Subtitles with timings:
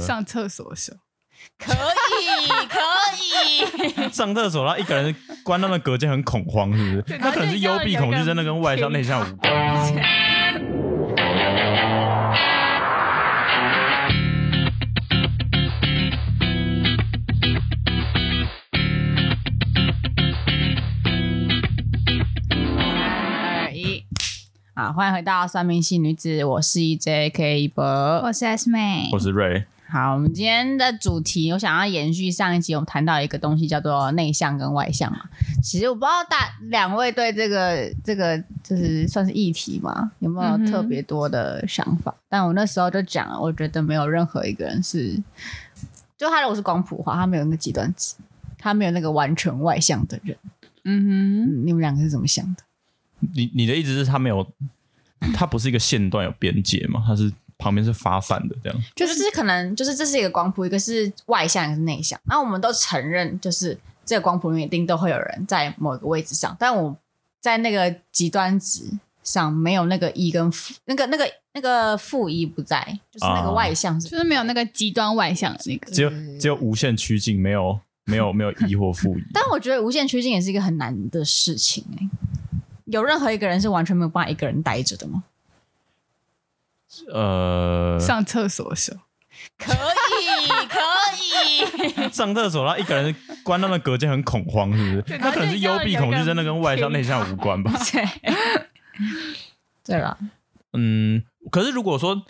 [0.00, 0.98] 上厕所的时候，
[1.58, 2.78] 可以可
[3.98, 4.10] 以。
[4.12, 7.18] 上厕所，然后一个人关到那隔间很恐慌，是不是？
[7.18, 9.50] 那可能是幽闭恐惧，真的跟外向内向无关。
[24.74, 29.66] 好，欢迎回到算命系女子，我是 EJK 一博，我是 S 妹，我是瑞。
[29.90, 35.28] 好，我们今天的主题，我想要延续上一集，我们谈到一个东西叫做内向跟外向嘛。
[35.60, 42.12] 其实我不知道大两位对这个这个就是算是议题嘛，有没有特别多的想法？
[42.12, 45.20] 嗯、但我那时候就讲了，我觉得没有任何一个人是，
[46.16, 48.14] 就他如果是光谱化，他没有那个极端值，
[48.56, 50.36] 他没有那个完全外向的人。
[50.84, 52.62] 嗯哼，嗯，你们两个是怎么想的？
[53.34, 54.46] 你你的意思是，他没有，
[55.34, 57.02] 他不是一个线段有边界吗？
[57.04, 58.78] 他是旁边是发散的，这样。
[58.96, 62.18] 就是可能就是这是一个光谱，一个是外向，一个是内向。
[62.24, 66.96] 那我们都承认，就是这个光谱里面一定都会有人在某一个位置上，但我
[67.40, 68.84] 在那个极端值
[69.22, 72.80] 上没有那个一跟负，那个那个那个负一不在，
[73.12, 79.22] 就是那个外向是，就是没有那个极端外向的那个，只有只有无限趋近，没有没有没有一或负一。
[79.32, 82.10] 但我觉得无限趋近也是一个很难的事情哎、欸。
[82.86, 85.22] 有任何一个人是完全没有办法一个人待着的吗？
[87.12, 89.00] 呃，上厕所的时候，
[89.58, 89.76] 可以
[90.68, 90.78] 可
[91.16, 92.10] 以。
[92.12, 95.18] 上厕所，然后一个人关到那隔间很恐慌，是不是？
[95.18, 97.72] 他可能是幽闭恐惧，真的跟外向内向无关吧？
[99.84, 100.16] 对了，
[100.72, 102.20] 嗯，可是如果说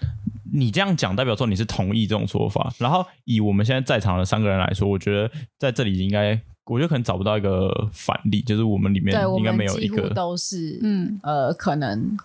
[0.52, 6.40] 你这样讲，代表说你是同意这种说法，然后以我们现在在场的三个人来说，我觉得在这里应该。
[6.66, 12.16] 我觉得可能找不到一个反例，就是我们里面应该没有一个都是嗯呃可能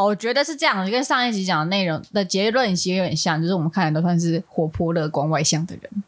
[0.00, 6.02] 哦，我觉得是这样，就跟上一集讲的内容的结论其实有点像，就是我们看来都算是活泼乐观外向的人，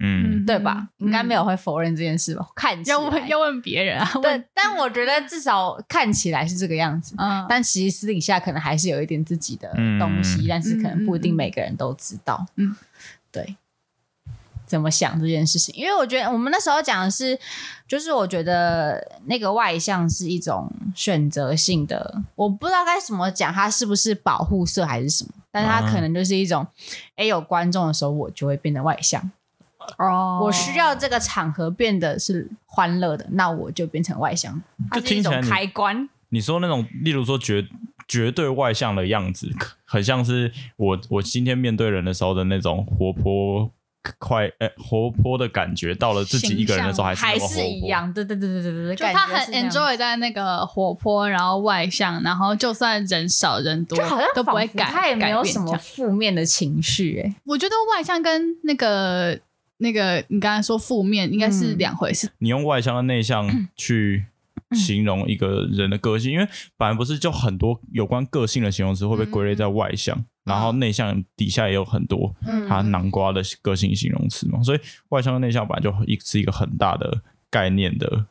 [0.00, 0.88] 嗯，对吧？
[0.98, 2.44] 应该没有会否认这件事吧？
[2.44, 12.74] 嗯、看起来要问要问别人啊，对，但我觉得至少看起来是这个样子，嗯，但其实私底下可能还是有一点自己的东西，嗯、但是可能不一定每个人都知道，嗯，
[13.30, 13.56] 对。
[14.68, 15.74] 怎么想这件事情？
[15.74, 17.36] 因为我觉得我们那时候讲的是，
[17.88, 25.30] 就是我觉得那个外向是一种选择性的，我不知道该怎么讲，它是不是保护色还是什么？
[25.50, 26.64] 但是它可能就是一种，
[27.16, 29.30] 哎、嗯，有观众的时候我就会变得外向。
[29.96, 34.62] 哦，我需要这个场合变得是欢乐的，那我就变成外向。
[34.92, 36.06] 就听一种开关。
[36.28, 37.66] 你说那种，例如说绝
[38.06, 39.48] 绝对外向的样子，
[39.86, 43.70] 很像是我我今天面对人的时候的那种活泼。
[44.18, 57.20] 快诶、欸，活泼的感觉到了自己一个人的时候还是还是一样，对对对对对对，就他很 enjoy 在那个活泼，然后外向，然后就算人少人多，就好像都不会改，他也没有什么负面的情绪。
[57.20, 59.38] 哎，我觉得外向跟那个
[59.78, 62.30] 那个你刚才说负面应该是两回事。
[62.38, 64.24] 你用外向和内向去
[64.72, 70.24] 形容一个人的个性，因为本来不是就很多有关个性的形容词会被归类在外向。
[70.48, 72.34] 然后内向底下也有很多
[72.68, 77.20] 他南瓜的个性形容词嘛，嗯、所以外向跟内向本来就一是一个很大的
[77.50, 78.26] 概念的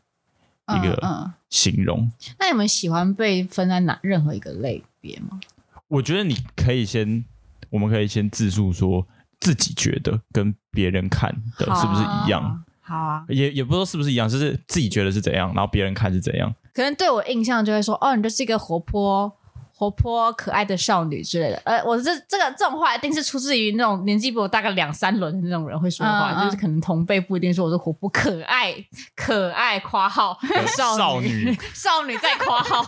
[0.75, 1.99] 一个形容。
[1.99, 5.39] 嗯嗯、那你们喜欢被分在哪任何一个类别吗？
[5.87, 7.23] 我觉得你可以先，
[7.69, 9.07] 我们可以先自述说
[9.39, 12.63] 自己觉得跟别人看的是不是一样？
[12.81, 16.53] 好啊，也也不说是不是一样，就是自己觉得是怎样，然后别人看是怎样。
[16.73, 19.33] 可能对我印象就会说，哦，你就是一个活泼。
[19.79, 28.73] 活泼可爱的少女之类的，呃，我这这个这种话一定是出自于那种年纪比我大概两三轮的那种人会说的话，嗯、就是可能同辈不一定说我是活泼可爱
[29.15, 30.35] 可爱夸号
[30.75, 32.83] 少女 少女在夸号，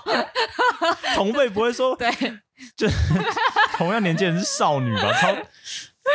[1.14, 2.10] 同辈不会说对，
[2.76, 2.88] 就
[3.78, 5.14] 同样年纪人是少女吧？
[5.14, 5.36] 超。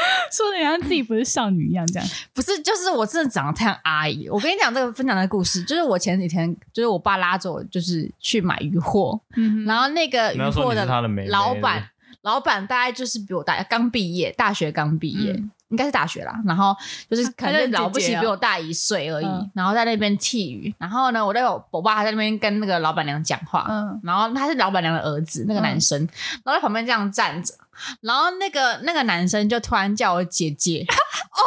[0.33, 4.29] 说的像自己不是少女一样，这样不是，就是我真的长得太像阿姨。
[4.29, 10.85] 我跟你讲这个分享的故事，就是我前几天，就是我爸拉着我，就是去买鱼货，嗯、然后那个鱼货的
[11.29, 11.89] 老板，
[12.25, 16.35] 老板大概就是比我大，刚毕业，大学刚毕业，嗯、应该是大学啦。
[16.47, 16.75] 然后
[17.09, 19.27] 就是可能了不起比我大一岁而已。
[19.27, 26.09] 嗯、然后在那边剃鱼，然后呢，我在我爸还在那边跟那个老板娘讲话，嗯，然后他是老板娘的儿子，那个男生，嗯、
[26.45, 27.55] 然后在旁边这样站着。
[28.01, 30.87] 然后那个那个男生就突然叫我姐姐
[31.33, 31.39] 哦，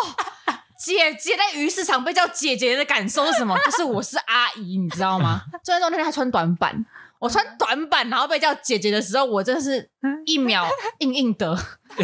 [0.77, 3.57] 姐姐在鱼市场被叫姐姐的感受是什么？
[3.65, 5.41] 就是我是阿姨，你知道吗？
[5.63, 6.85] 虽然说那天他穿短版，
[7.19, 9.89] 我穿短版，然后被叫姐姐的时候，我真的是
[10.25, 10.67] 一秒
[10.99, 11.57] 硬硬的，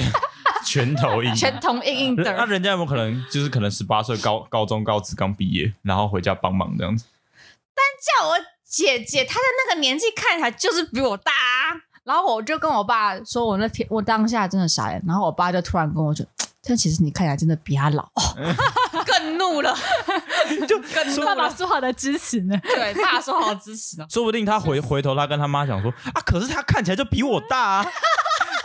[0.65, 2.23] 拳头硬，拳头硬硬的。
[2.23, 7.05] 那人家有没有可能就是可能十八岁高高中高职刚毕业，然后回家帮忙这样子？
[7.75, 11.81] 但叫我姐姐，她的那个年纪看起来就是比我大啊。
[12.03, 15.01] 然后我就跟我爸说，我那天我当下真的傻眼。
[15.07, 16.25] 然后我爸就突然跟我说
[16.65, 18.09] ：“但其实你看起来真的比他老，
[19.05, 19.75] 更怒了，
[20.67, 22.57] 就更爸爸说好的支持呢？
[22.63, 24.05] 对，爸爸说好的支持呢？
[24.09, 27.85] 说不定他回回头，他跟他妈讲说啊，可是他看起来就比我大啊，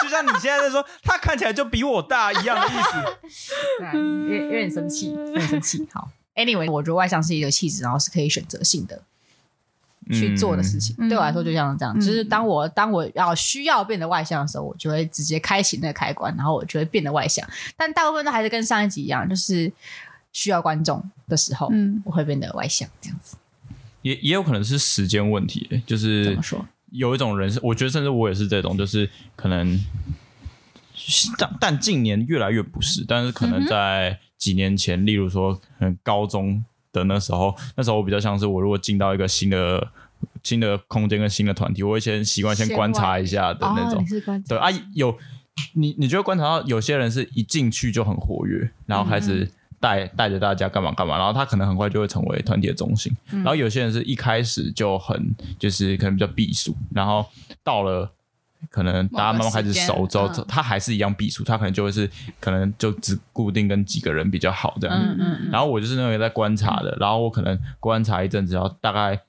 [0.00, 5.86] 就像你现在在说他看起来就比我大一样的意思，有有点生气，有点生气。
[5.92, 9.02] 好，Anyway，我觉得外向是一个气质，然后是可以选择性的。
[10.10, 17.46] 去做的事情，嗯、对我来说就像这样，嗯、就是当我当我要需要变得外向的时候，我就会直接开启那个开关，然后我就会变得外向。
[17.76, 19.70] 但大部分都还是跟上一集一样，就是
[20.32, 23.36] 需要观众的时候，嗯，我会变得外向这样子。
[24.02, 26.66] 也也有可能是时间问题，就是怎么说？
[26.92, 29.78] 有一种人是，我觉得甚至我也是这种，就是可能
[31.36, 36.64] 但但近年越来越不是，但是可能在几年前，嗯、例如说可能高中。
[36.92, 39.88] 的那时候，那时候我比较像是我如果进到一个新的
[40.42, 44.02] 新的空间跟新的团体，我会先习惯先观察一下的那种。
[44.26, 45.16] 哦、对啊，有
[45.74, 49.50] 你你就会观察到有些人是一进去就很活跃，然后开始
[49.80, 53.14] 带带着大家干嘛干嘛，然后他可能很快就会成为团体的中心。
[53.32, 57.26] 嗯、然后有些人是一开始就很就是可能比较避暑，然后
[57.62, 58.10] 到了。
[58.70, 62.10] 可能大家慢慢开始熟之后，嗯、他还是一样避暑，他可能就会是
[62.40, 64.96] 可能就只固定跟几个人比较好这样。
[64.98, 65.50] 嗯嗯。
[65.50, 69.20] 然后我就是那个在观察的，嗯、然后我可能观察一阵子，然后大概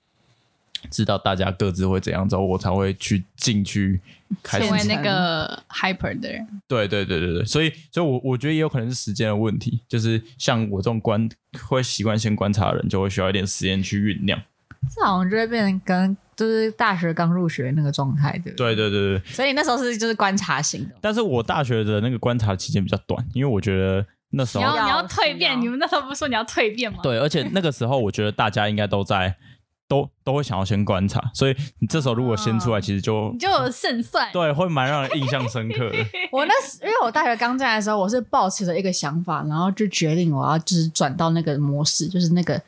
[0.89, 4.01] 知道大家各自会怎样之后，我才会去进去
[4.41, 6.45] 开始成为那个 hyper 的人。
[6.67, 11.29] 对对对对对，所以所以我我觉得也有可能是时间的问题，就是像我这种观
[11.67, 14.41] 会习惯性观察的人，就会需要一点时间去酝酿。
[14.95, 16.17] 这好像就会变成跟。
[16.39, 19.21] 就是大学刚入学那个状态，对对对对对。
[19.25, 20.95] 所以那时候是就是观察型的。
[21.01, 26.99] 但是我大学的那个观察期间比较短，因为我觉得那时候你要你要蜕变，你们那时候不是说你要蜕变吗？
[27.03, 29.35] 对，而且那个时候我觉得大家应该都在
[29.89, 35.97] 都都会想要先观察，所以你这时候如果先出来，其实就你就有胜算，对，会蛮让人印象深刻的。
[36.31, 42.61] 我那时因为我大学刚进来的时候，我是抱持着一个想法，然后就决定我要就是转到那个模式，就是那个。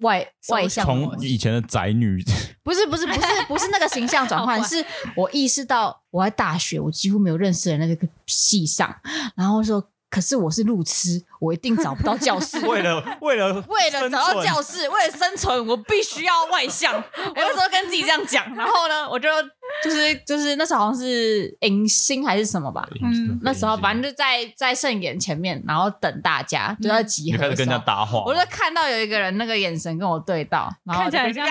[0.00, 2.22] 外外向，从以前的宅女，
[2.62, 4.84] 不是不是不是不是那个形象转换， 是
[5.16, 8.94] 我意识到我在大学，我几乎没有认识的那个系上，
[9.36, 9.90] 然后说。
[10.10, 12.58] 可是我是路痴，我一定找不到教室。
[12.66, 16.94] 为了为了为了找到教室，为了生存，我必须要外向。
[17.14, 19.28] 我那时候跟自己这样讲，然后呢，我就
[19.84, 27.36] 就是就是那时候好像是迎新还是什么吧，嗯，那时候反正就在在圣言前面，然后等大家就在集合。
[27.36, 31.46] 你开始跟人家搭话，我就看到有一个人那个眼神跟我对到，然后看起来像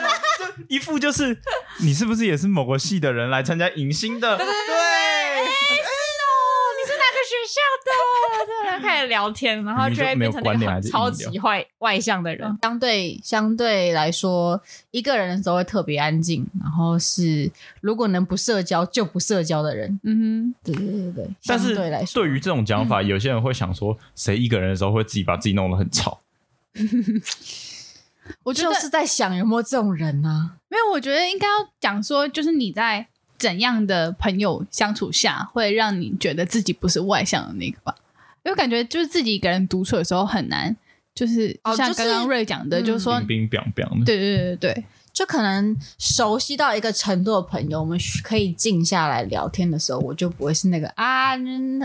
[0.68, 1.38] 一副就是
[1.80, 4.36] 你是不是也是某个系的人来参加迎新的？
[4.36, 4.46] 对
[7.46, 7.60] 校
[8.46, 12.58] 的，就开始聊天，然后就会变成那个超级坏外向的人。
[12.62, 14.60] 相对相对来说，
[14.90, 17.50] 一个人的时候会特别安静，然后是
[17.80, 19.98] 如果能不社交就不社交的人。
[20.04, 21.28] 嗯哼，对对对对。
[21.46, 21.74] 但是
[22.14, 26.20] 对于这种讲法，有些人会想说，谁一个人的时候会自己把自己弄得很吵？
[28.44, 30.52] 我就是在想有没有这种人呢？
[30.68, 33.06] 没有，我觉得应该要讲说，就是你在。
[33.38, 37.94] 怎样的朋友相处下会让你觉得自己不是外向的那个吧？
[38.46, 40.74] 因为感觉就是自己一个人独处的时候很难，
[41.14, 44.06] 就是像刚刚瑞讲的，就是说冰冰凉凉的。
[44.06, 51.36] 对对对对，就可能熟悉到一个程度的朋友，我们可以静下来聊天的时候，我就不会是那个啊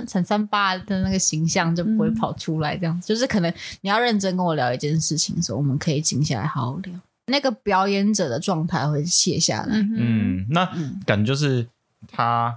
[0.08, 3.08] 陈三八的那个形象就不会跑出来，这样子。
[3.08, 6.94] 就是可能你要认真跟我聊一件事情的时候，我们可以静下来好好聊。
[7.28, 9.76] 那个表演者的状态会卸下来。
[9.78, 10.66] 嗯，那
[11.06, 11.66] 感觉就是
[12.08, 12.54] 他，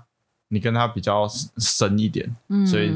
[0.54, 2.90] 你跟他比较深一点，嗯、所以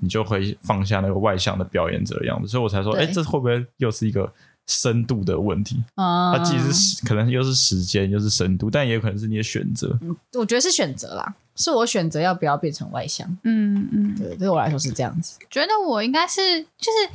[0.00, 2.48] 你就会放下那个外向的表演者的样子。
[2.48, 4.32] 所以我才说，哎、欸，这会不会又是一个
[4.66, 5.84] 深度的问题？
[5.96, 9.96] 啊，它既是可能又是时间，又是深度，但也有可能是你的选择。
[10.00, 13.28] 嗯，我觉得是选择啦，是我选择要不要变成外向。
[13.44, 15.38] 嗯嗯，对，对我来说是这样子。
[15.50, 17.10] 觉得我应该是就是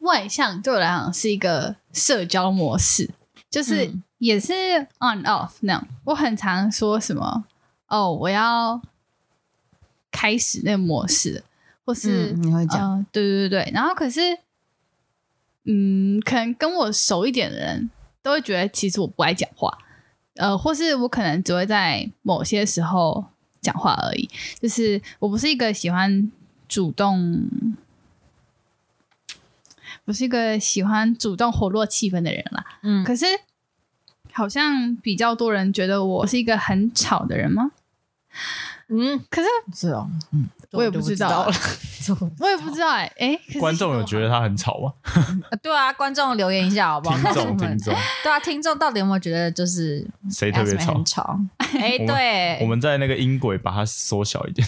[0.00, 3.10] 外向，对我来讲是一个社交模式。
[3.50, 4.52] 就是也是
[4.98, 7.44] on off 那样，我很常说什么
[7.86, 8.82] 哦，我要
[10.14, 11.42] 开始那个模式，
[11.84, 14.38] 或是、嗯、你会讲、呃，对对对对，然后可是，
[15.64, 17.90] 嗯，可能跟我熟一点的人
[18.22, 19.76] 都会觉得其实我不爱讲话，
[20.36, 23.24] 呃，或是我可能只会在某些时候
[23.60, 24.30] 讲话而已，
[24.60, 26.30] 就是我不是一个喜欢
[26.68, 27.48] 主动。
[30.04, 33.24] 不是一个喜欢主动活络气氛的人啦，嗯，可是
[34.32, 37.70] 好像比较多人觉得我是一个很吵的人吗？
[38.88, 41.50] 嗯，可是是哦，嗯，我也不知道，
[42.38, 44.92] 我也不知道哎哎， 观众有觉得他很吵吗？
[45.62, 47.16] 对 啊，观众留言一下好不好？
[47.16, 51.02] 听众听众，对啊，听众到底有没有觉得就是谁特别吵？
[51.04, 54.66] 吵哎，对，我们在那个音轨把它缩小一点，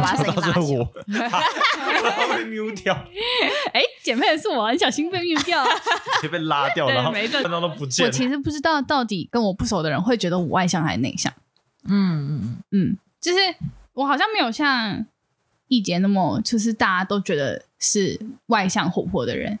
[0.00, 0.84] 把声音拉小。
[2.34, 2.94] 被 mute 掉，
[3.72, 5.64] 哎，姐妹是我，很小心被 mute 掉，
[6.22, 8.06] 就被拉掉了，然后看到都不见。
[8.06, 11.32] 我其实不知道到底跟我不熟的人会觉得我外向还是内向。
[11.88, 13.38] 嗯嗯嗯，就是
[13.92, 15.04] 我好像没有像
[15.68, 19.58] 易杰那么，就是大家都觉得是外向活泼的人，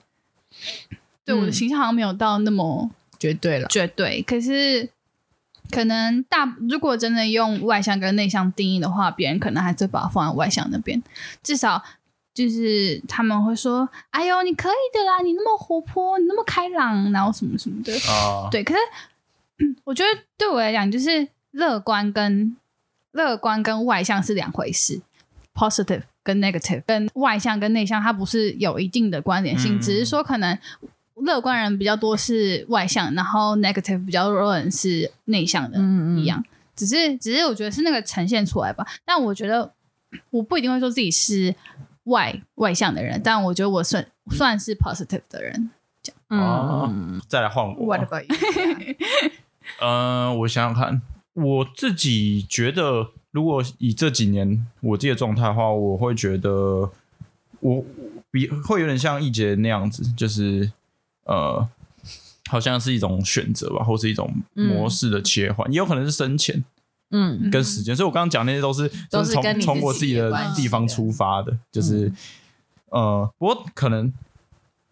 [1.24, 4.22] 对我的形象好像没有到那么绝对了，绝对。
[4.22, 4.88] 可是
[5.70, 11.02] 可能大如果真的用外向跟内向定义的话，别人可能还是把它放在外向那边，
[11.42, 11.82] 至少
[12.32, 18.64] 就是他们会说：“哎呦，你可以的啦，你那么活泼，你那么开朗，然后什么什么的。”啊，对。
[18.64, 18.80] 可是
[19.84, 21.28] 我觉得对我来讲，就是。
[21.52, 22.56] 乐观跟
[23.12, 25.00] 乐观跟外向是两回事
[25.54, 30.58] ，positive 跟 negative 跟外向跟内向，它不是有一定的关联性，嗯、只是说可能
[31.14, 36.44] 乐观人比较多是外向，然后 negative 比较多人是内向的，嗯嗯一样。
[36.76, 39.72] 只是只是我觉得是那个呈现出来吧，但我觉得
[40.30, 41.54] 我不一定会说自己是
[42.04, 45.70] 外外向的人，但我觉得我算算是 positive 的人。
[46.30, 47.84] 嗯，哦、再来换我。
[47.84, 48.36] What about you？
[49.80, 51.02] 嗯、 呃，我想想看。
[51.34, 56.90] 我自己觉得，如果以这几年我自己的状态的话，我会觉得
[57.60, 57.84] 我
[58.30, 60.72] 比会有点像易杰那样子，就是
[61.24, 61.66] 呃，
[62.48, 66.64] 好像是一种选择吧，或是一种模式的切换，嗯、也有可能是深浅，
[67.10, 67.94] 嗯，跟时间。
[67.94, 72.08] 所以我刚刚讲那些都是都是从从我自己的地方出发的，就是、
[72.90, 74.12] 嗯、呃，不过可能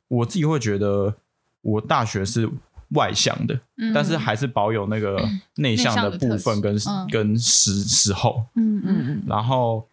[0.06, 1.16] 我自己会觉得，
[1.62, 2.48] 我大学是。
[2.90, 5.18] 外向的，嗯、但是还是保有那个
[5.56, 6.74] 内向的部分跟
[7.10, 9.06] 跟时时候，嗯嗯。
[9.08, 9.22] 嗯。
[9.26, 9.86] 然后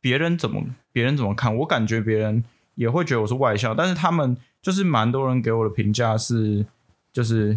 [0.00, 2.42] 别人怎么别人怎么看，我感觉别人
[2.74, 6.66] 也会觉得我是外向，但是他们就是蛮多人给我的评价是，
[7.12, 7.56] 就是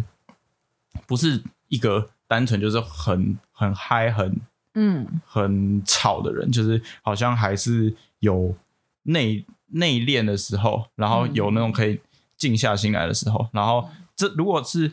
[1.04, 4.40] 不是一个单纯就是很很嗨很
[4.74, 5.04] 嗯。
[5.26, 8.54] 很吵的人，就是好像还是有
[9.02, 11.98] 内内敛的时候，然后有那种可以
[12.36, 13.88] 静下心来的时候，然后。
[14.16, 14.90] 这如果是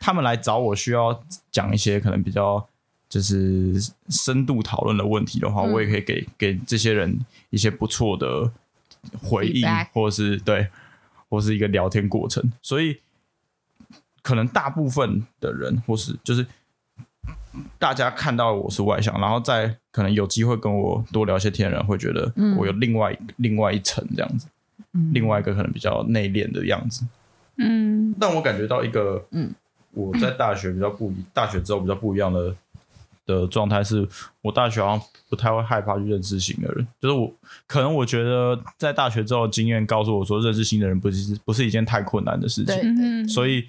[0.00, 2.68] 他们来找我，需要讲一些可能比较
[3.08, 3.74] 就是
[4.08, 7.18] 深度讨论的问题的话，嗯、我也可以给给这些人
[7.50, 8.50] 一些不错的
[9.22, 9.88] 回应，Feedback.
[9.92, 10.68] 或是对，
[11.28, 12.52] 或是一个聊天过程。
[12.60, 12.98] 所以
[14.22, 16.44] 可能大部分的人，或是就是
[17.78, 24.48] 大家看到我是外向，然后再可能有机会跟我多聊些天的人，会觉得我有另外、嗯、另外一层这样子，
[24.92, 27.06] 嗯、另外一个可能比较内敛的样子。
[27.58, 29.52] 嗯，但我感觉到一个，嗯，
[29.92, 32.54] 我在大学比较不一，大学之后比较不一样的
[33.24, 34.06] 的状态是，
[34.42, 37.32] 我大学好像不太会害怕去认识新的人，就是我
[37.66, 43.68] 可能我觉得在大学之后经验告诉我说，认识新的人不是不是一件太困难的事情，对，所以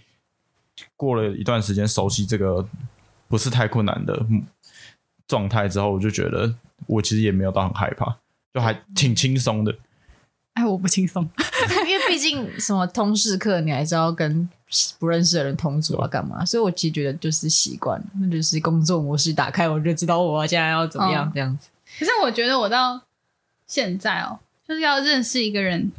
[0.96, 2.67] 过了一段时间熟悉这个
[3.27, 4.25] 不是太困难的
[5.27, 6.53] 状态之后，我就觉得
[6.86, 8.15] 我其实也没有到很害怕，
[8.53, 9.75] 就还挺轻松的。
[10.53, 11.27] 哎，我不轻松，
[12.17, 14.50] 毕竟什么通识课，你还是要跟
[14.97, 16.43] 不认识的人同组啊，干嘛？
[16.43, 21.69] 所以我其实觉得就是习惯，那就是工作模式打开，我就知道我现在要怎么样这样子。
[22.00, 23.00] 可是我觉得我到
[23.67, 25.91] 现在哦，就是要认识一个人，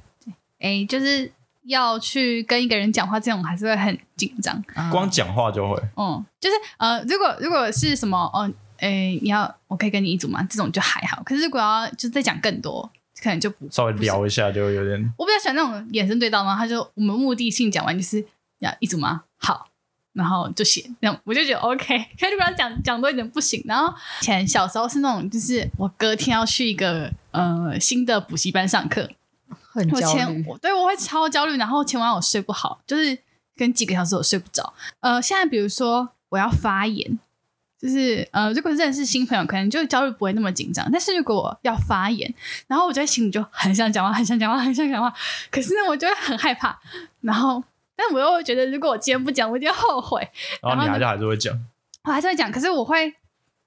[0.59, 1.31] 哎，就是
[1.67, 4.61] 要去跟一个人讲话，这种还是会很紧张。
[4.91, 10.43] 光讲话就会，嗯，就是呃，如果如果是什么哦，哎，你要我可以跟你一组吗？
[10.51, 11.23] 这种就还好。
[11.23, 12.91] 可是如果要就再讲更多。
[13.23, 16.57] 可能就不稍微聊一下就有点，我比较喜欢那种眼神对到吗？
[16.57, 18.25] 他就我们目的性讲完就是
[18.59, 19.23] 要一组吗？
[19.37, 19.69] 好，
[20.13, 21.99] 然后就写，那我就觉得 OK。
[22.19, 23.63] 可是不要讲讲多一点不行。
[23.67, 29.09] 然后以前小时候是那种，就是我隔天要去一个呃新的补习班上课，
[29.49, 30.45] 很焦虑。
[30.47, 33.19] 我对我会超焦虑，然后前晚我睡不好，就是
[33.57, 34.73] 跟几个小时我睡不着。
[35.01, 37.19] 呃，现在比如说我要发言。
[37.81, 40.89] 就是呃，如果认识新朋友，可能就焦虑不会那么紧张。
[40.91, 42.33] 但是如果我要发言，
[42.67, 45.13] 然后我在心里就很想讲话，很想讲话，很想讲话。
[45.51, 46.77] 可是呢，我就会很害怕。
[47.21, 47.63] 然后，
[47.95, 50.29] 但我又会觉得，如果我今天不讲，我一定后悔。
[50.61, 51.55] 然后你还是还是会讲，
[52.03, 52.51] 我还是会讲。
[52.51, 53.15] 可是我会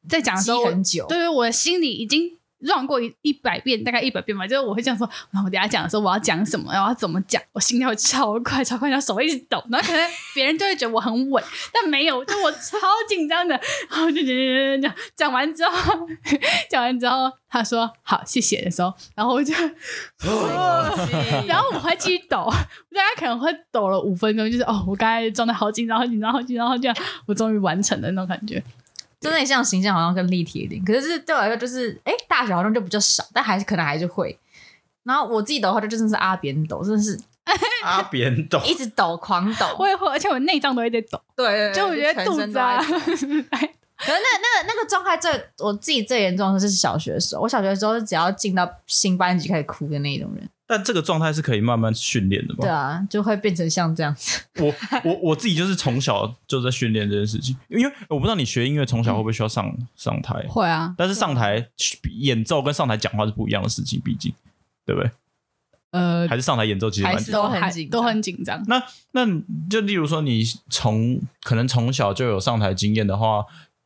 [0.10, 2.38] 在讲的时候很久，对对，我的心里已经。
[2.62, 5.10] 绕过一一百遍，大概一百遍吧，就是我会这样说。
[5.32, 9.64] 然后我等下讲的时候，我要讲什么，然后要怎么讲，我心跳会超快，超快，然后手会一直抖。
[9.70, 12.78] 然后可能别人就会觉得我很稳，但没有，就我超
[13.10, 13.60] 紧张的。
[13.90, 16.08] 然后就讲讲讲讲，讲完之后，
[16.70, 19.54] 讲完之后，他说好，谢谢的时候，然后我就，
[21.48, 22.48] 然后我还继续抖，
[22.94, 28.64] 大家可能会抖了五分钟，就是哦，我刚才状态好紧张，好紧张，好紧张，好紧张，我终于完成了那种感觉。
[29.22, 30.84] 就内向形象好像更立体一点。
[30.84, 34.38] 可是对我来说，就是哎，大小好像就比较少，但还是可能还是会。
[35.04, 37.18] 然后我自己抖的话，就真的是阿扁抖，真的是
[37.84, 39.66] 阿扁抖，一直抖，狂抖。
[39.80, 41.22] 我也会，而且我内脏都会在抖。
[41.36, 42.82] 对，就我觉得肚子啊。
[42.84, 50.50] 可是那那个那个状态最我自己最严重的是小学的时候，我小学的时候是只要进到新班级开始哭的那种人。
[50.72, 52.62] 但这个状态是可以慢慢训练的嘛？
[52.62, 54.40] 对啊，就会变成像这样子。
[54.60, 54.74] 我
[55.04, 60.46] 我我自己就是从小就在训练这件事情，因为我不知道你学音乐从小会不会需要上、嗯、上台？
[60.48, 61.68] 会啊，但是上台
[62.20, 64.34] 演奏跟上台讲话是不一样的事情，毕竟
[64.86, 65.12] 对不对？
[65.92, 68.64] 呃，还是上台演奏其实蛮还是都很紧，都很紧张。
[68.68, 69.26] 那那
[69.70, 73.46] 就例如说，你从可能从小就有上台经验的话。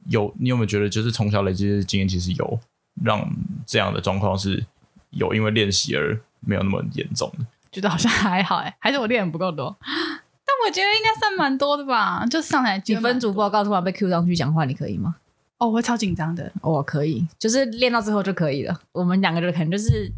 [0.10, 2.60] 有，你有没有觉得，就是从小累积的经验，其实有
[3.04, 3.28] 让
[3.66, 4.64] 这样的状况是
[5.10, 7.46] 有因为练习而没有那么严重的？
[7.72, 9.76] 觉得好像还好哎， 还是我练的不够多？
[9.84, 12.26] 但我觉得应该算蛮多的吧。
[12.30, 15.16] 就上台你分组报告突然被 Q 上去讲话，你可以吗？
[15.58, 16.52] 哦，我会超紧张的。
[16.62, 18.80] 哦，可以，就是练到最后就可以了。
[18.92, 20.12] 我们两个就可能就是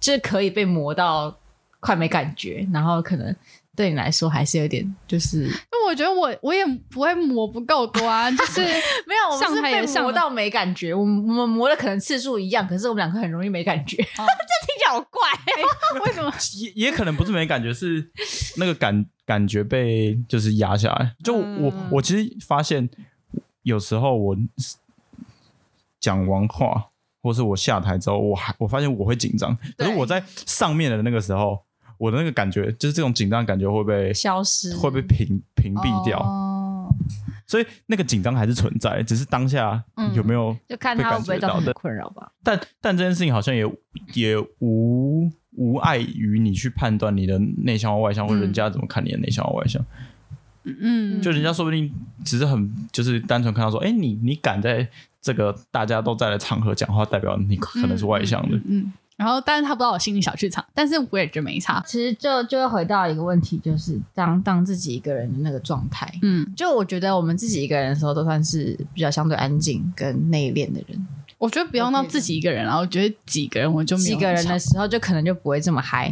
[0.00, 1.36] 就是可以被磨到
[1.80, 3.34] 快没感觉，然后可能。
[3.78, 8.60] 对你来说还是有点，就是，那我觉得我我也不会磨不够多啊，就是
[9.06, 16.34] 没有上台也磨到没感觉，我们我们磨的可能次数一样，可是我们两个很容易没感觉，哦、 这听起来好怪，欸，为什么？
[16.56, 18.10] 也也可能不是没感觉，是
[18.56, 21.14] 那个感感觉被就是压下来。
[21.22, 22.90] 就我、嗯、我其实发现
[23.62, 24.36] 有时候我
[26.00, 26.88] 讲完话，
[27.22, 31.67] 或是我下台之后，我还我发现我会紧张，可是我在上面的那个时候。
[31.98, 36.18] 我的那个感觉，就是这种紧张感觉会被消失，会被屏屏蔽掉。
[36.20, 36.88] 哦，
[37.46, 39.82] 所以那个紧张还是存在，只是当下
[40.14, 42.32] 有没有就看他会不会造成困扰吧。
[42.42, 43.64] 但但这件事情好像也
[44.14, 49.84] 也无无碍于你去判断你的内向或外向，或者人家怎么看你的内向或外向。
[50.62, 51.92] 嗯，就人家说不定
[52.24, 54.88] 只是很就是单纯看到说，哎，你你敢在
[55.20, 58.56] 这个大家都在的场合讲话，代表你可能是外向的。
[58.56, 58.62] 嗯。
[58.66, 61.82] 嗯然后，但是他不知道我心里小剧场，但是我也觉得没差。
[61.84, 66.08] 其实就就会回到一个问题，就是当当自己一个人的那个状态。
[66.22, 71.06] 嗯，就我觉得我们自己一个人的时候，都算是比较相对安静跟内敛的人。
[71.36, 76.08] 我觉得不用到自己一个人，然后我觉得几个人我就几个人的时候，就可能就不会这么嗨。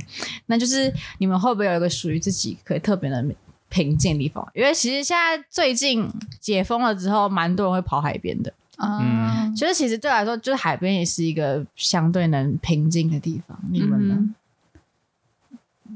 [0.47, 3.25] 那就是你们会不会有一个属于自己可以特别的
[3.69, 4.45] 平静的地方？
[4.53, 6.09] 因为其实现在最近
[6.41, 8.53] 解封了之后，蛮多人会跑海边的。
[8.79, 13.59] 嗯，就是其实对我来说，就是海边也是一个相对能平静的地方。
[13.71, 14.15] 你们呢？
[14.19, 14.35] 嗯、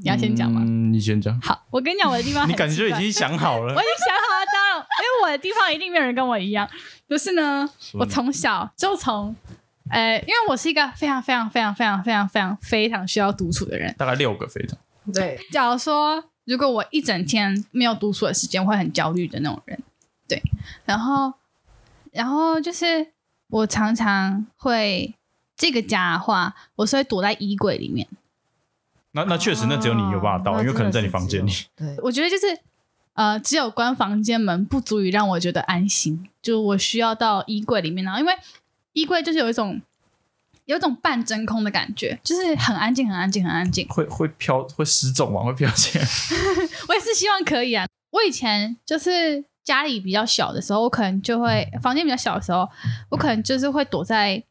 [0.01, 0.61] 你要先讲吗？
[0.63, 1.39] 嗯，你先讲。
[1.41, 3.75] 好，我跟你讲，我的地方你感觉已经想好了。
[3.75, 6.67] 我已经想好了，当然，因为我的地方一定没有人跟我一样。
[7.07, 9.35] 就是呢，我从小就从，
[9.91, 13.93] 呃，因为我是一个非常非常非常非常非常非常非常需要独处的人。
[13.95, 14.79] 大概六个非常。
[15.13, 19.77] 对，假如说如果我一整天没有独处的时间，我会很焦虑的那种人。
[20.27, 20.41] 对，
[20.85, 21.31] 然后。
[22.11, 23.07] 然后就是
[23.47, 25.15] 我常常会
[25.55, 28.07] 这个家的话，我是会躲在衣柜里面。
[29.13, 31.51] 那那确实，那只有你有办法到，哦、因为可能在你房间里。
[31.75, 32.57] 对，我觉得就是
[33.13, 38.05] 呃，只有关房间门不足以让我觉得安心，就我需要到衣柜里面。
[38.05, 38.33] 然后因为
[38.93, 39.81] 衣柜就是有一种
[40.65, 43.85] 有一种半真空的感觉，就是很安静，很安静，很安静。
[43.89, 45.43] 会会飘会失重吗？
[45.43, 46.05] 会飘起来？
[46.87, 47.85] 我也是希望可以啊。
[48.11, 49.45] 我以前就是。
[49.63, 52.67] 家里比较小的时候，我可能就会房间比较小的时候，
[53.09, 54.43] 我可能就是会躲在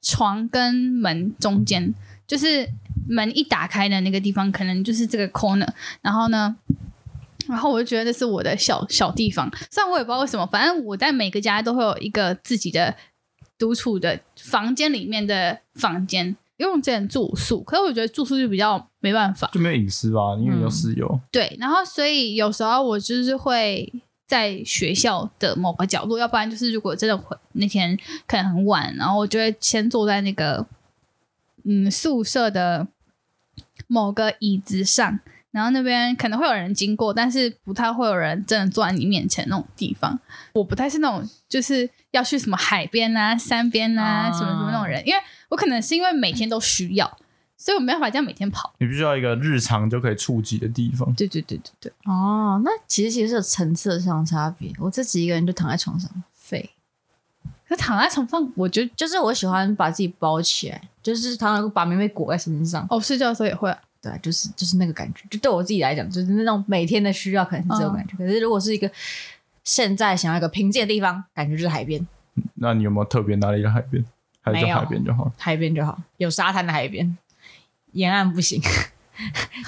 [0.00, 1.94] 床跟门中间，
[2.26, 2.66] 就是
[3.06, 5.68] 门一打开的那个地方，可能就是这个 corner。
[6.00, 6.56] 然后呢，
[7.46, 9.50] 然后我就觉得这是我的小小地方。
[9.70, 12.94] 虽然我也不知道为什么，反正我在每个家都会有一个自己的
[13.58, 21.06] 独处的房间里面的房间，因为我之前住宿，可是我觉得住宿就比较没办法，就没有隐私吧，因为有室友。
[21.12, 21.20] 嗯。
[21.30, 23.92] 对，然后所以有时候我就是会。
[24.26, 30.66] 在学校的某个角落，要不然就是如果真的会那天可能很晚，然后我就会先坐在那个
[31.64, 32.88] 嗯宿舍的
[33.86, 40.18] 某个椅子上，然后那边可能会有人经过，但是不太会有人真的坐在你面前那种地方。
[40.54, 47.18] 我不太是那种就是要去什么海边啊、山边啊什么什么那种人，因为我可能是因为每天都需要。
[47.64, 48.74] 所以我没办法这样每天跑。
[48.76, 51.10] 你必须要一个日常就可以触及的地方。
[51.14, 51.92] 对对对对对。
[52.04, 54.70] 哦，那其实其实是有层次上差别。
[54.78, 56.68] 我自己一个人就躺在床上废。
[57.66, 62.86] 可躺在床上，我觉得就是我喜欢把自己包起来，就是常常把棉被裹在身上。
[62.90, 63.78] 哦，睡觉的时候也会啊。
[64.02, 65.24] 对，就是就是那个感觉。
[65.30, 68.12] 就对我自己来讲，就是那种每天的需要，可能是这种感觉。
[68.16, 68.90] 嗯、可是如果是一个
[69.62, 72.06] 现在想要一个平静的地方，感觉就是海边。
[72.56, 74.04] 那你有没有特别哪里的海边？
[74.42, 75.32] 还是海边就好。
[75.38, 77.16] 海边就好，有沙滩的海边。
[77.94, 78.60] 沿岸不行，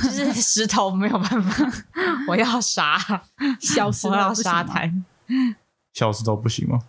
[0.03, 1.73] 就是石头没有办法。
[2.29, 2.99] 我要沙，
[3.59, 5.05] 小石头，我要沙滩，
[5.93, 6.81] 小石头不行吗？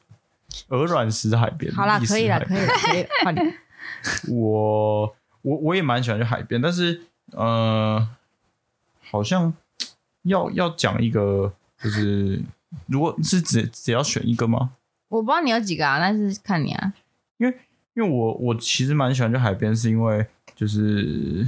[0.70, 1.74] 鹅卵石海边。
[1.74, 3.10] 好啦，可以了，可以了，可以了。
[3.24, 3.40] 换你。
[4.28, 8.08] 我我我也蛮喜欢去海边，但是呃，
[9.10, 9.54] 好像
[10.24, 12.42] 要要讲一个，就是
[12.88, 14.72] 如果是只只要选一个吗？
[15.10, 16.94] 我不知道你有几个啊，但是看你啊。
[17.38, 17.58] 因为
[17.94, 21.48] 因为我我其实蛮喜欢去海边，是因为就是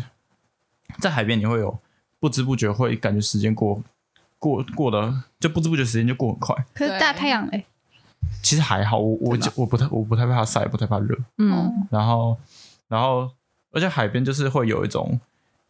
[1.00, 1.76] 在海边你会有
[2.20, 3.82] 不知不觉会感觉时间过
[4.38, 6.56] 过过的就不知不觉时间就过很快。
[6.76, 7.66] 可是大太阳嘞？
[8.44, 11.18] 其实还好，我我我不太我不太怕晒，不太怕热。
[11.38, 12.38] 嗯，然后
[12.88, 13.32] 然后
[13.72, 15.20] 而且海边就是会有一种，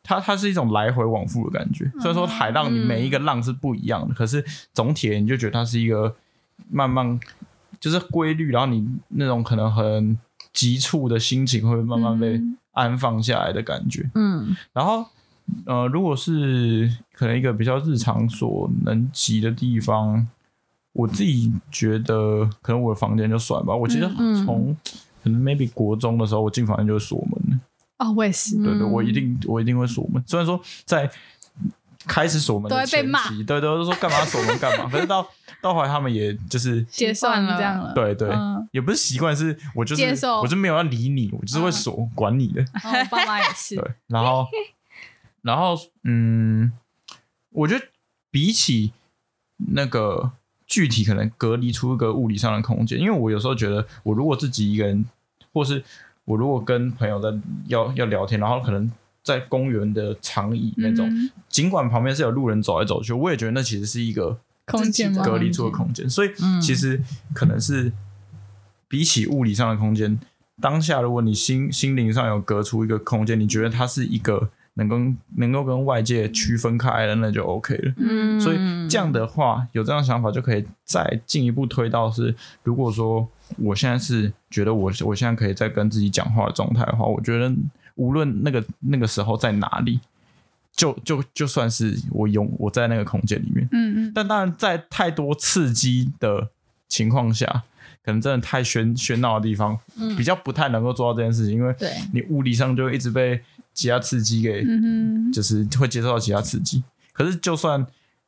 [0.04, 1.90] 它它是一种来回往复的感觉。
[2.02, 6.14] 虽然说海浪你每一个浪是不一样的，可是总体你就觉得它是一个
[6.70, 7.20] 慢慢
[7.80, 10.18] 就是规律，然后你那种可能很
[10.52, 12.42] 急促的心情会慢慢被
[12.80, 14.10] 安放下来的感觉。
[14.16, 15.06] 嗯，然后
[15.66, 20.28] 呃，如果是可能一个比较日常所能及的地方。
[20.92, 23.76] 我自己觉得，可能我的房间就算吧。
[23.76, 24.10] 我其实
[24.44, 24.76] 从
[25.24, 27.60] 可能 maybe 国中的时候，我进房间就会锁门了。
[28.00, 28.58] 哦，我也是。
[28.58, 30.22] 对对，我一定我一定会锁门。
[30.26, 31.10] 虽然说在
[32.08, 33.28] 开始锁门都会被骂。
[33.30, 34.88] 对对，都说干嘛锁门干嘛。
[34.92, 35.28] 可是到
[35.62, 37.94] 到后来，他们也就是结算了这样了。
[37.94, 38.30] 对对，
[38.72, 42.66] 也不是习惯，是我就是接受，我就没有要理你，我就是会锁管你的。
[42.74, 43.76] 我爸妈也是。
[43.82, 44.48] 对，然后
[45.42, 46.72] 然后嗯，
[47.52, 47.86] 我觉得
[48.32, 48.94] 比起
[49.74, 50.32] 那个。
[50.72, 55.04] 具体可能隔离出一个物理上的空间，因为我有时候觉得，我如果自己一个人，
[55.52, 55.84] 或是
[56.26, 57.36] 我如果跟朋友在
[57.66, 58.88] 要要聊天，然后可能
[59.24, 66.10] 在公园的长椅那种，嗯、尽管旁边是有路人走来走去，我也觉得那其实是一个空间隔离出的空间。
[66.10, 66.30] 所以
[66.62, 67.02] 其实
[67.34, 67.92] 可能是
[68.88, 70.20] 比起物理上的空间，
[70.62, 74.50] 当下如果你心心灵上有隔出一个空间，你觉得它是一个。
[74.76, 74.98] 能够
[75.36, 77.94] 能够跟外界区分开的，那就 OK 了。
[77.98, 83.28] 嗯，所以这样的话，有这样想法就可以再进一步推到是，如果说
[83.58, 87.54] 我现在是觉得我我现在可以再跟自己讲话的状态的话，我觉得
[88.00, 90.00] 无论那个那个时候在哪里，
[90.76, 94.12] 就就就算是我用我在那个空间里面，嗯嗯。
[94.16, 96.50] 但当然，在太多刺激的
[96.88, 97.46] 情况下，
[98.04, 101.76] 可能真的太喧喧闹的地方，嗯，比较不太能够做到这件事情，因为
[102.14, 103.42] 你物理上就一直被。
[103.72, 106.84] 其他刺激给，嗯就是会接受到其他刺激。
[107.14, 107.86] 可是，就算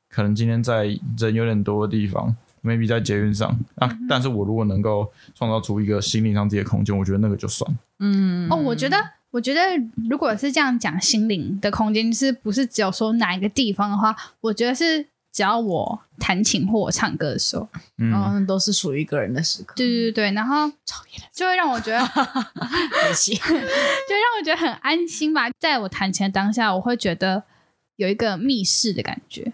[0.07, 0.85] 可能今天在
[1.17, 7.69] 人有点多的地方，maybe 在捷运上啊，但是我如果能够创造出一个心灵上自己的空间，我觉得那个就算。
[7.99, 8.95] 嗯，哦，我觉得，
[9.31, 9.61] 我觉得
[10.09, 15.07] 如果是这样讲心灵的空间，就是不是只有说哪一个地方的话，我觉得是。
[15.33, 17.65] 只要我弹琴或我唱歌的时候，
[17.97, 19.73] 嗯，然后都是属于一个人的时刻。
[19.77, 20.69] 对对对，然后
[21.31, 21.99] 就会让我觉得
[22.59, 25.49] 安心， 就让我觉得很安心吧。
[25.57, 27.43] 在我弹琴的当下，我会觉得
[27.95, 29.53] 有一个密室的感觉。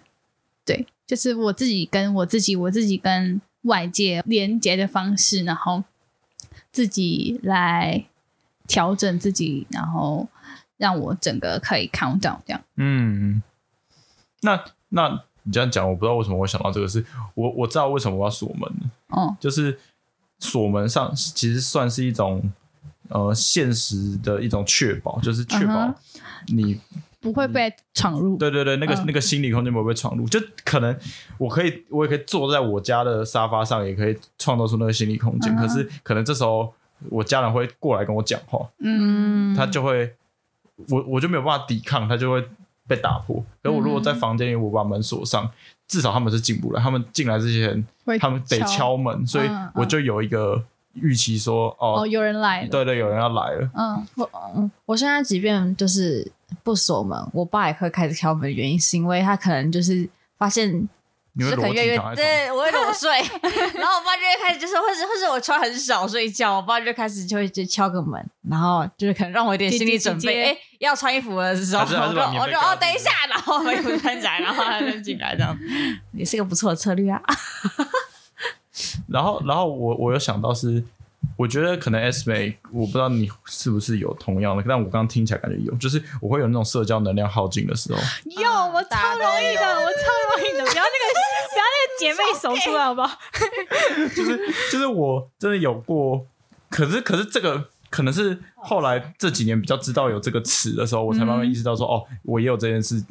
[0.66, 5.84] 对，就是我自己跟我自己，我自己跟外界连接的方式，然后
[6.72, 8.04] 自己来
[8.68, 10.28] 调整自己，然后
[10.78, 12.62] 让我整个可以 count down 这样。
[12.76, 13.42] 嗯，
[14.42, 15.24] 那那。
[15.50, 17.02] 你这样讲，我不知道为什么我想到这个事。
[17.34, 18.70] 我我知道为什么我要锁门。
[19.08, 19.80] 哦，就是
[20.40, 22.52] 锁门上其实算是一种
[23.08, 25.96] 呃现实的一种确保，就是确保
[26.48, 26.78] 你
[27.22, 28.36] 不会被闯入。
[28.36, 30.28] 对对对，那个那个心理空间不会被闯入。
[30.28, 30.94] 就可能
[31.38, 35.56] 我可以，我也可以坐在我家的沙发上，也可以创造出那个心理空间。
[35.56, 36.74] 可是可能这时候
[37.10, 40.14] 我家人会过来跟我讲话，嗯，他就会
[40.90, 42.44] 我我就没有办法抵抗，他就会。
[42.90, 43.44] 被打破。
[43.62, 45.52] 可我如果在房间里，我把门锁上，嗯、
[45.90, 46.82] 至少他们是进不来。
[46.82, 47.86] 他们进来之前，
[48.18, 52.70] 他们得敲门，所以我就有一个预期说，嗯、哦，哦，有人来了。
[52.70, 53.70] 对对，有人要来了。
[53.74, 56.32] 嗯，我嗯，我现在即便就是
[56.64, 58.50] 不锁门，我爸也会开始敲门。
[58.56, 60.88] 原因是因为他可能就是发现。
[61.40, 63.10] 就是可能越越对，我会裸睡，
[63.76, 75.58] 然后我爸就会开始就是，或者或者我穿很少睡觉，我爸就开始就会就敲个门，然后就是可能让我有点心理准备，哎，要穿衣服的时候，我就我就哦等一下，然后把衣服穿起来，然后他就进来，这样
[76.14, 77.22] 也是个不错的策略啊。
[79.08, 80.84] 然后然后我我有想到是。
[81.36, 88.00] 我觉得可能 S 妹，我不知道你是不是有同样的，但我刚刚听起来感觉有，就是我会有那种社交能量耗尽的时候。
[88.26, 91.06] 有，我超容易的，我超容易的，不要那个
[92.00, 93.18] 姐妹手出来好不好？
[94.16, 94.40] 就是
[94.72, 96.26] 就是我真的有过，
[96.70, 103.04] 可是可是这个可能是后来这几年比较知道有这个词的时候，我才慢慢意识到说，哦，我也有这件事，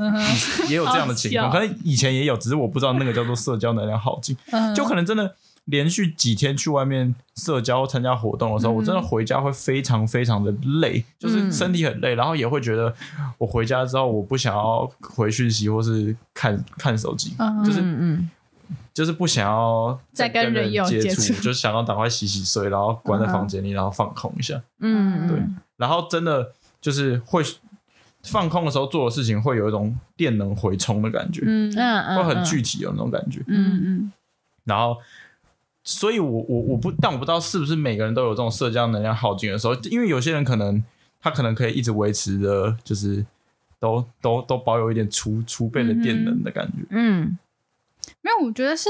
[0.69, 4.37] 也有这样的情况，可能以前也有，只是我不知道那个叫做社交能量耗尽，
[4.75, 5.35] 就可能真的。
[5.67, 12.95] 连续几天去外面社交、参加活动的时候，嗯、我真的回家会非常非常的累，就是身体很累，然后也会觉得
[13.37, 17.81] 我回家之后我不想要回讯息或是看看手机，嗯、就是
[18.95, 24.63] 就是不想要再跟人有接触，就想要赶快洗洗睡，然后关在房间里，然后放空一下。
[24.81, 25.39] 嗯，对。
[25.77, 27.43] 然后真的就是会
[28.23, 31.43] 放空的时候做的事情，会有一种电能回充的感觉。
[31.45, 33.43] 嗯嗯，会很具体有那种感觉。
[33.47, 34.13] 嗯嗯。
[34.65, 34.97] 然后，
[35.85, 40.83] 所以我我我不，但我不知道是不是每个人都有这种社交能量耗尽的时候，因为有些人可能
[41.21, 43.25] 他可能可以一直维持的，就是
[43.79, 46.85] 都都都保有一点储储备的电能的感觉。
[46.91, 47.39] 嗯。
[48.23, 48.89] 没有，我觉得是，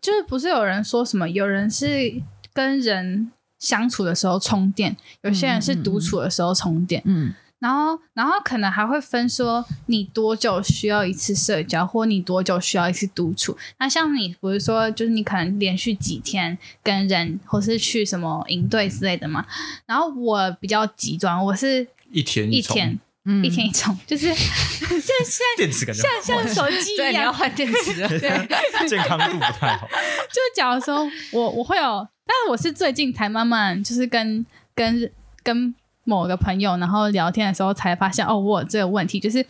[0.00, 1.28] 就是不是有人说什么？
[1.28, 2.12] 有人是
[2.52, 7.02] 跟人相处的时候充电，有些人是独处的时候充电。
[7.04, 13.56] 嗯，然后，然后可能还会分说你多久需要一次社交，或你多久需要一次独处。
[13.78, 19.46] 那像你不是说，就是你可能连续几天跟人，或是去什么营队之类的嘛？
[19.86, 22.98] 然后我比较极端，我是一天一，一天。
[23.26, 28.20] 嗯、一天一充， 就是 像现在电池感觉像像手机一样，要换电池了，对，
[28.86, 29.88] 健康度不太好。
[29.88, 35.10] 就假如说我我会有，但是我是最近才慢慢就是跟跟
[35.42, 39.46] 跟某个朋友然后聊天的时候才发现哦，我有这个问题，就是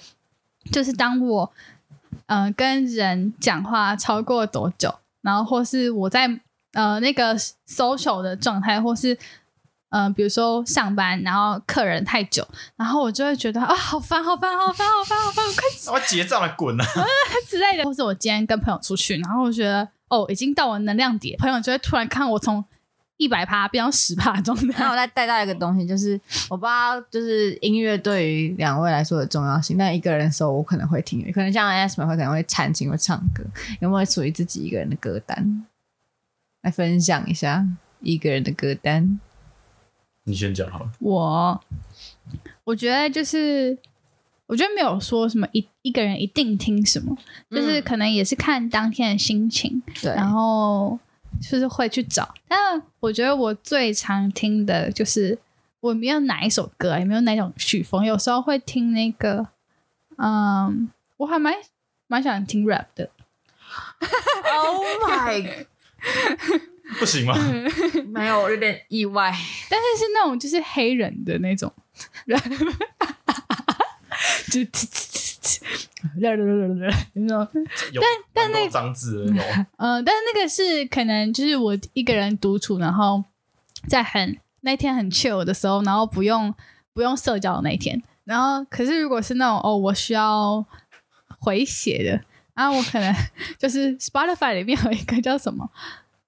[0.71, 1.53] 就是当我
[2.27, 6.31] 嗯、呃、跟人讲话超过多久，然后或是我在
[6.75, 7.37] 呃那个
[7.69, 9.19] social 的状态，或是。
[9.97, 16.85] 嗯、比如说上班，然后客人太久，然后我就会觉得啊，好烦，好烦，好烦，好烦，好烦，我快我结账了，滚啊
[17.47, 17.85] 之类的。
[17.85, 22.65] 或是我今天跟朋友出去，然后我觉得哦，已经到我能量点，朋友就会突然看我从
[23.19, 24.81] 一百趴变到十趴状态。
[24.81, 29.79] 然后我再带到一个东西，就是我不知道，就是音乐对于两位来说的重要性。
[29.79, 33.45] 但一个人的时候，我可能会听，可能像 Asma 会可能会弹琴会唱歌，
[33.81, 35.65] 有没有属于自己一个人的歌单
[36.63, 37.65] 来分享一下
[38.01, 39.21] 一个人的歌单？
[40.25, 40.93] 你先讲好了。
[41.01, 41.61] 我
[42.65, 43.77] 我觉得就是，
[44.47, 47.17] 我觉得没有说什么一一个人一定听什么，
[47.51, 50.99] 嗯，就是可能也是看当天的心情，对，然后
[51.41, 52.35] 就是会去找。
[52.49, 55.39] 但我觉得我最常听的就是，
[55.81, 59.49] 我没有哪一首歌，也没有哪种曲风，有时候会听那个，
[60.17, 61.55] 嗯，我还蛮
[62.07, 63.11] 蛮喜欢听 rap 的。
[64.47, 65.67] Oh my！
[67.01, 67.35] 不行吗？
[68.12, 69.33] 没有，我有点意外。
[69.70, 71.73] 但是是那种就是黑人的那种，
[74.51, 74.61] 就
[77.14, 77.49] 那种。
[77.94, 79.42] 但但那张字有。
[79.77, 83.25] 呃，但是那个是可能就是我一个人独处，然后
[83.88, 86.55] 在很那天很 chill 的时候，然后不用
[86.92, 88.03] 不用社交的那一天。
[88.25, 90.64] 然后可是如果是那种哦，我需要
[91.40, 92.20] 回血的，
[92.55, 93.14] 然后我可能
[93.59, 95.68] 就是 Spotify 里面有一个叫什么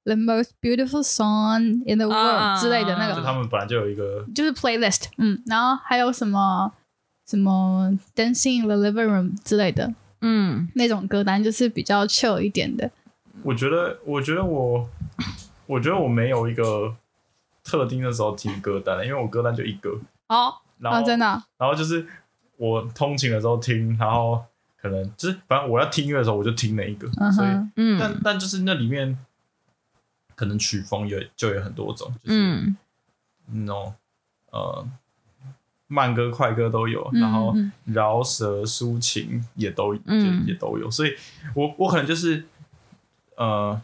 [0.07, 6.73] ？The most beautiful song in the world、uh, 之类的那个，就他们本来就有一个，就是 playlist，嗯，然后还有什么
[7.29, 12.89] 什么 dancing in the living room 之类的，嗯，那种歌单就是比较 chill 一点的。
[13.43, 14.89] 我觉得，我觉得我，
[15.67, 16.95] 我觉得我没有一个
[17.65, 19.91] 特定的时候听歌单，因为我歌单就一个
[20.29, 22.07] 哦，然后、哦、真的、啊，然后就是
[22.57, 24.41] 我通勤的时候听，然后
[24.81, 29.19] 可能就是反正我要听音乐的时候我就听那一个，嗯、所以，嗯，但但就是那里面。
[30.37, 32.73] 可能曲风有就有很多种，就是
[33.47, 33.95] 那种、
[34.53, 34.89] 嗯、呃
[35.89, 37.55] 慢歌快歌都有，嗯、然后
[37.87, 41.17] 饶舌抒情也都、嗯、也都有，所以
[41.55, 42.45] 我我可能就是
[43.37, 43.81] 呃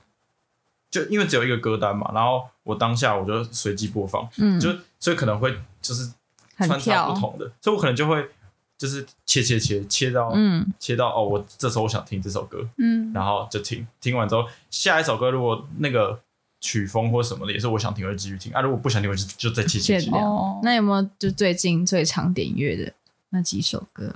[0.90, 4.68] 就因为只有一个歌单嘛，然后我当下我就随机播放，嗯，就
[5.00, 6.12] 所以可能会就是
[6.58, 8.28] 穿插不同的，所以我可能就会
[8.76, 10.70] 就是切切切切到嗯。
[10.78, 16.20] 切到哦，我这时候我想听这首歌，嗯，然后就听听完之后下一首歌如果那个。
[16.62, 18.60] 曲风或什么的也是我想听，我就继续听啊。
[18.60, 20.14] 如果不想听，我就就再继续听。
[20.14, 22.92] 哦，那有没有就最近最常点阅的
[23.30, 24.14] 那几首歌？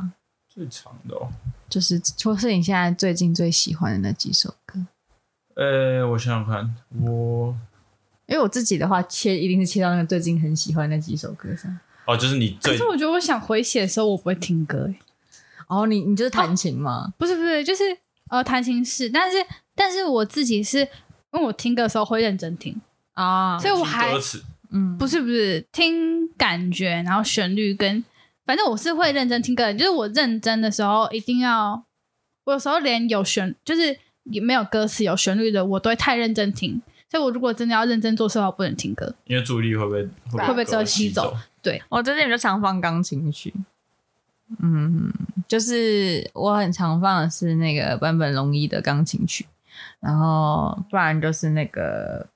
[0.49, 1.29] 最长的哦，
[1.69, 4.79] 就是或是你现在最近最喜欢的那几首歌？
[5.57, 7.53] 呃，我想想看，我
[8.27, 11.77] 因为我自己的话切一定是切到那个最近很喜欢那几首歌上。
[12.07, 12.73] 哦，就是你最。
[12.73, 14.89] 可是我觉得我想回写的时候，我不会听歌。
[15.67, 17.07] 哦，你你就是弹琴吗？
[17.09, 17.83] 哦，不是不是，就是
[18.29, 19.39] 呃弹琴是，但是
[19.75, 20.87] 但是我自己是。
[21.37, 22.75] 因为我听歌的时候会认真听。
[23.13, 24.11] 啊，所以我还
[24.71, 28.05] 嗯，不是不是听感觉，然后旋律跟
[28.45, 31.85] 反正我是会认真听歌，就是我认真的时候一定要，
[32.45, 41.37] 我有时候连有旋就是也没有歌词有旋律的，我都会太认真听，所以我如果真的要认真做事的话，我不能听歌，因为注意力会被会被被吸走。
[41.63, 43.55] 对，我最近比较常放钢琴曲，
[44.61, 45.11] 嗯，
[45.49, 49.47] 就是我很常放的是那个坂本龙一的钢琴曲。
[50.01, 52.27] 然后不然就是那个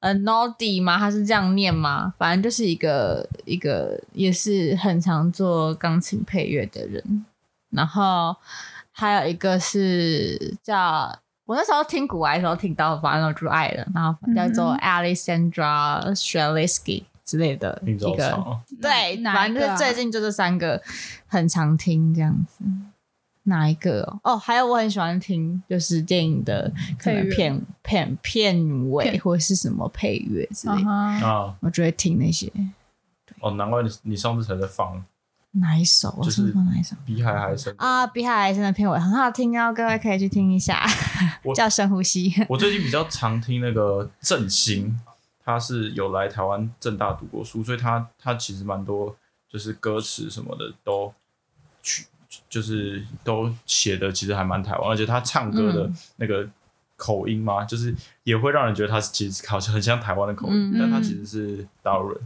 [0.00, 0.98] 呃 Noddy 吗？
[0.98, 2.14] 他是这样念吗？
[2.18, 7.24] 反正就是一个一个也是很常做钢琴配乐的人。
[7.70, 8.34] 然后
[8.92, 20.80] 还有一个是叫我那时候听古玩的时候听到，反正我就爱了，然后叫做 Alexandra Strelitzky 之类的一个，对，反正就是最近就这三个
[21.26, 22.64] 很常听这样子。
[23.46, 24.20] 哪一个哦？
[24.34, 32.52] 哦，还有我很喜欢听，就是电影的可能片片片尾或者是什么配乐之类的啊，我就会听那些。
[33.40, 35.04] 哦，难怪你你上次才在放
[35.52, 36.18] 哪一首？
[36.22, 36.96] 就是放哪一首？
[37.04, 38.06] 比海还深啊！
[38.06, 40.84] 比海还深的片尾很好听哦，各位可以去听一下。
[41.54, 42.34] 叫深呼吸。
[42.48, 44.98] 我最近比较常听那个郑兴，
[45.44, 49.14] 他是有来台湾正大读过书，所以他他其实蛮多
[49.48, 51.14] 就是歌词什么的都
[51.82, 52.06] 去。
[52.48, 56.48] 就是都写的其实还蛮台湾，而且他唱歌的那个
[56.96, 62.20] 口音嘛，嗯、就是也会让人觉得他其实好像很像台湾的口音，嗯、但他其实是大陆人，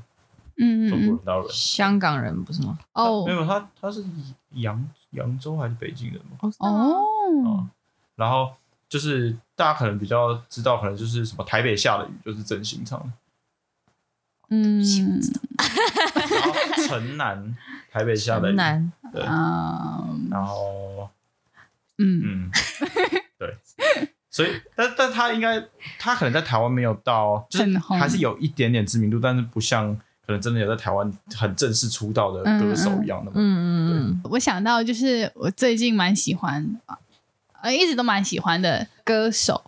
[0.59, 2.79] 嗯，中国人，大陆人，香港人不是吗？
[2.93, 4.05] 哦，没有，他他是
[4.51, 6.51] 扬扬州还是北京人吗？
[6.59, 7.05] 哦、
[7.45, 7.69] 嗯，
[8.17, 8.53] 然后
[8.89, 13.07] 就是大家可能比较知道，可能就是什么台北下的雨，就是真心唱的，
[14.51, 14.83] 嗯，
[16.31, 16.53] 然后
[16.87, 17.57] 城南。
[17.91, 21.11] 台北下的雨，南对，然后，
[21.99, 22.51] 嗯嗯，
[23.39, 23.57] 对，
[24.31, 25.61] 所以，但但他应该，
[25.99, 33.33] 他可能在台湾没有到，就是还是有一点点知名度，但是不像可能真的有在台湾很正式出道的歌手一样的嘛。
[33.35, 33.67] 嗯嗯
[34.13, 34.21] 嗯。
[34.31, 36.81] 我想到就是我最近蛮喜欢，
[37.61, 39.65] 呃，一直都蛮喜欢的歌手，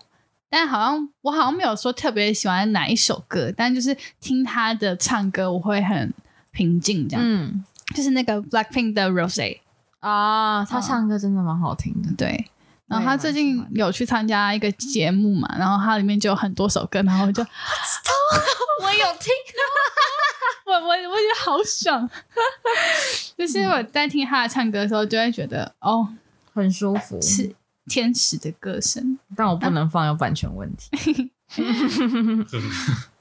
[0.49, 6.15] 但好像我好像没有说特别喜欢哪一首歌，但就是听他的唱歌，我会很
[6.53, 7.27] 平静这样。
[7.27, 7.65] 嗯。
[7.95, 9.59] 就是那个 Blackpink 的 Rosé
[10.01, 12.09] 啊，他唱歌真的蛮好听的。
[12.17, 12.47] 对，
[12.87, 17.43] 然后他最近有去参加一个节目嘛，然后他里面就有很多首歌，然后我就
[18.83, 19.33] 我有听，
[20.67, 22.09] 我我我觉得好爽。
[23.37, 26.09] 就是我在听他的唱歌的时候，就会觉得哦，
[26.55, 27.55] 很舒服，是
[27.87, 29.19] 天使的歌声。
[29.37, 31.31] 但我不能放，有版权问题。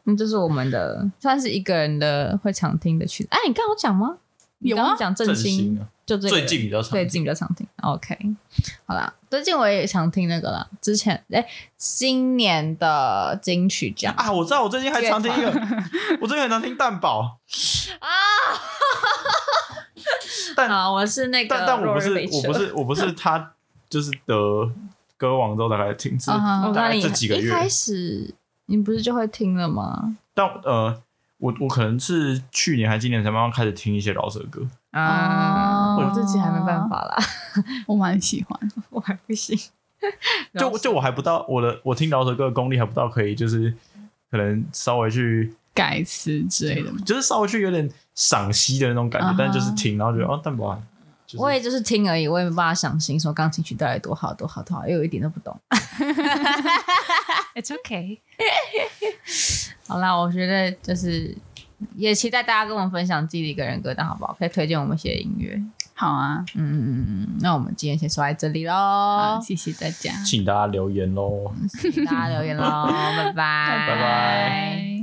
[0.03, 3.29] 那这是我们的，算是一个人的会常听的曲子。
[3.31, 4.17] 哎，你刚刚有讲吗？
[4.61, 7.65] 有刚刚讲郑兴，就最近比较常，最近比较常听。
[7.81, 8.15] OK，
[8.85, 10.67] 好啦，最近我也常听那个啦。
[10.79, 11.45] 之前哎，
[11.77, 15.51] 新年的金曲奖啊，我知道，我最近还常听一个，
[16.21, 17.37] 我最近很常听蛋堡
[17.99, 18.07] 啊。
[20.55, 23.53] 但啊，我是那个，但但我不是，我不是，我不是他，
[23.89, 24.69] 就是得
[25.17, 27.47] 歌王之后才开始听，是大概这几个月。
[27.47, 28.33] 一开始
[28.67, 30.15] 你不是就会听了吗？
[30.35, 31.01] 但呃。
[31.41, 37.17] 我我可能是去年还今年才慢慢开始听一些饶舌歌啊，我自己还没办法啦，
[37.87, 38.59] 我蛮喜欢，
[38.91, 39.57] 我还不行，
[40.57, 43.73] 就就我还不到我的我听饶舌歌的功力还不到可以就是
[44.29, 50.63] 可能稍微去改词之类的，就是稍微去有点赏析的那种感觉，但就是听然后觉得哦，但不，
[51.37, 55.59] 我也就是听而已，我也没办法赏析说钢琴曲到底多好多好多好，因为我一点都不懂。
[57.55, 58.19] It's okay。
[59.87, 61.35] 好啦，我觉得就是
[61.95, 64.33] 也期待大家跟我们分享自己的一个人歌单，好不好？
[64.39, 65.61] 可以推荐我们一些音乐。
[65.93, 73.33] 好啊，嗯嗯嗯嗯，那我们今天先说在这里喽，谢谢大家，请大家留言喽，请大家留言喽，拜拜，
[73.87, 75.00] 拜拜。